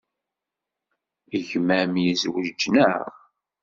Gma-m 1.47 1.93
yezwej, 2.05 2.47
naɣ? 2.73 3.01